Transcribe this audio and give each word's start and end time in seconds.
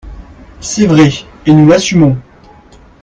C’est 0.61 0.87
vrai, 0.87 1.09
et 1.45 1.53
nous 1.53 1.67
l’assumons 1.67 2.17